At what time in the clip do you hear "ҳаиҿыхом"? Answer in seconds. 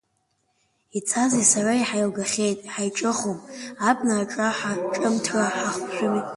2.73-3.37